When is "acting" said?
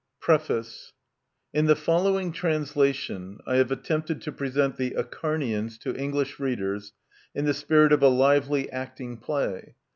8.71-9.17